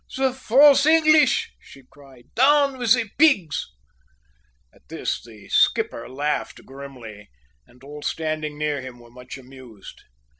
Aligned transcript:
"Ah! 0.17 0.29
the 0.29 0.33
false 0.33 0.87
English," 0.87 1.51
she 1.59 1.83
cried, 1.83 2.33
"down 2.33 2.79
with 2.79 2.93
the 2.93 3.07
pigs!" 3.19 3.71
At 4.73 4.89
this 4.89 5.23
the 5.23 5.47
skipper 5.49 6.09
laughed 6.09 6.65
grimly, 6.65 7.29
and 7.67 7.83
all 7.83 8.01
standing 8.01 8.57
near 8.57 8.81
him 8.81 8.97
were 8.97 9.11
much 9.11 9.37
amused. 9.37 10.01